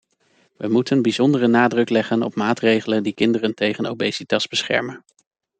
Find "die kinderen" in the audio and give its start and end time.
3.03-3.55